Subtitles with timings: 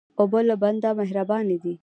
[0.19, 1.73] اوبه له بنده مهربانې دي.